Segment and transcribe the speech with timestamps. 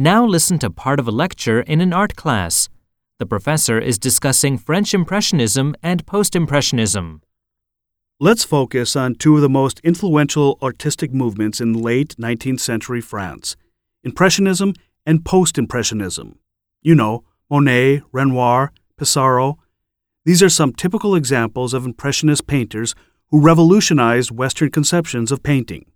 [0.00, 2.68] Now listen to part of a lecture in an art class.
[3.18, 7.20] The professor is discussing French Impressionism and Post Impressionism.
[8.20, 13.56] Let's focus on two of the most influential artistic movements in late 19th century France
[14.04, 14.74] Impressionism
[15.04, 16.38] and Post Impressionism.
[16.80, 19.56] You know, Monet, Renoir, Pissarro.
[20.24, 22.94] These are some typical examples of Impressionist painters
[23.32, 25.86] who revolutionized Western conceptions of painting.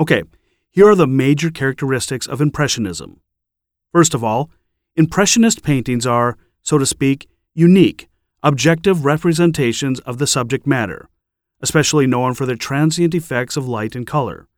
[0.00, 0.24] Okay,
[0.70, 3.20] here are the major characteristics of Impressionism.
[3.92, 4.50] First of all,
[4.96, 8.08] Impressionist paintings are, so to speak, unique,
[8.42, 11.08] objective representations of the subject matter,
[11.60, 14.48] especially known for their transient effects of light and color.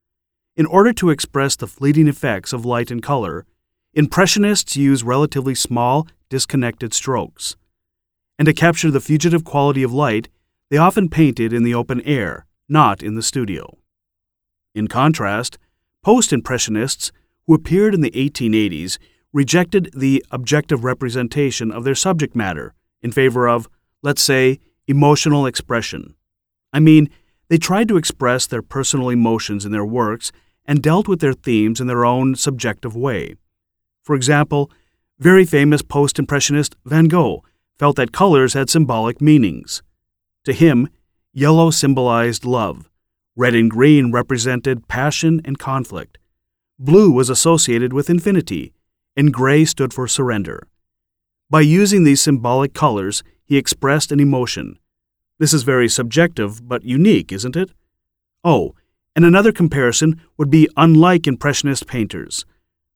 [0.56, 3.44] In order to express the fleeting effects of light and color,
[3.92, 7.56] Impressionists use relatively small, disconnected strokes.
[8.38, 10.28] And to capture the fugitive quality of light,
[10.70, 13.76] they often painted in the open air, not in the studio.
[14.74, 15.58] In contrast,
[16.02, 17.10] Post Impressionists,
[17.46, 18.96] who appeared in the 1880s,
[19.32, 23.68] rejected the objective representation of their subject matter in favor of,
[24.02, 26.14] let's say, emotional expression.
[26.72, 27.10] I mean,
[27.48, 30.32] they tried to express their personal emotions in their works
[30.64, 33.34] and dealt with their themes in their own subjective way.
[34.02, 34.70] For example,
[35.18, 37.42] very famous post Impressionist Van Gogh
[37.78, 39.82] felt that colors had symbolic meanings.
[40.44, 40.88] To him,
[41.32, 42.88] yellow symbolized love,
[43.36, 46.18] red and green represented passion and conflict,
[46.78, 48.72] blue was associated with infinity,
[49.16, 50.66] and gray stood for surrender.
[51.48, 54.78] By using these symbolic colors, he expressed an emotion.
[55.38, 57.70] This is very subjective, but unique, isn't it?
[58.44, 58.74] Oh,
[59.16, 62.44] and another comparison would be unlike Impressionist painters.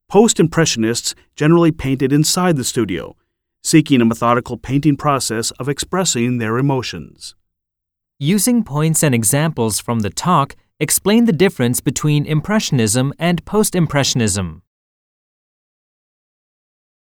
[0.08, 3.16] Post Impressionists generally painted inside the studio,
[3.62, 7.34] seeking a methodical painting process of expressing their emotions.
[8.18, 14.62] Using points and examples from the talk, explain the difference between Impressionism and Post Impressionism.